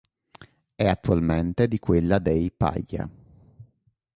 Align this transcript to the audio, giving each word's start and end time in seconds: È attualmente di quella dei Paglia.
È 0.73 0.83
attualmente 0.87 1.67
di 1.67 1.77
quella 1.77 2.17
dei 2.17 2.49
Paglia. 2.49 3.07